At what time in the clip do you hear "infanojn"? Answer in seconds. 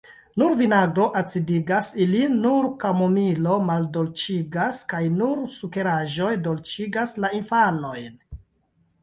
7.43-8.19